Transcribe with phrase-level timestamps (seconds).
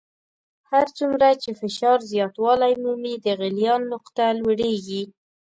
[0.71, 5.03] هر څومره چې فشار زیاتوالی مومي د غلیان نقطه لوړیږي.